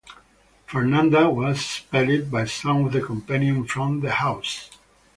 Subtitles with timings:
[0.65, 4.71] Fernanda was expelled by some of her companions from the house.